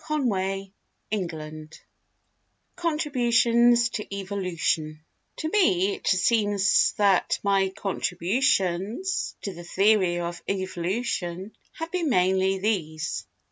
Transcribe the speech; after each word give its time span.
V 0.09 0.17
Vibrations 1.11 1.79
Contributions 2.75 3.89
to 3.89 4.15
Evolution 4.15 4.99
To 5.35 5.49
me 5.49 5.93
it 5.93 6.07
seems 6.07 6.93
that 6.93 7.37
my 7.43 7.69
contributions 7.69 9.35
to 9.43 9.53
the 9.53 9.63
theory 9.63 10.19
of 10.19 10.41
evolution 10.49 11.55
have 11.73 11.91
been 11.91 12.09
mainly 12.09 12.57
these: 12.57 13.27
1. 13.27 13.31